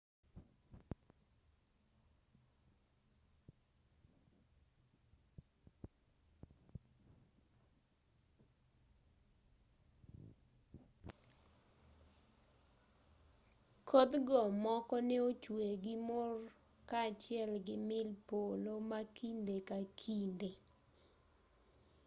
[13.89, 16.39] kodhgo moko ne ochwe gi mor
[16.89, 20.49] kaachiel gi mil polo ma kinde ka kinde